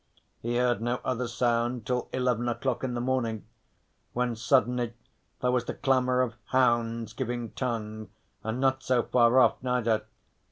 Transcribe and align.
He 0.39 0.55
heard 0.57 0.81
no 0.81 0.99
other 1.05 1.27
sound 1.27 1.85
till 1.85 2.09
eleven 2.11 2.49
o'clock 2.49 2.83
in 2.83 2.95
the 2.95 2.99
morning 2.99 3.45
when 4.13 4.35
suddenly 4.35 4.95
there 5.43 5.51
was 5.51 5.65
the 5.65 5.75
clamour 5.75 6.23
of 6.23 6.33
hounds 6.45 7.13
giving 7.13 7.51
tongue 7.51 8.09
and 8.43 8.59
not 8.59 8.81
so 8.81 9.03
far 9.03 9.39
off 9.39 9.61
neither. 9.61 10.05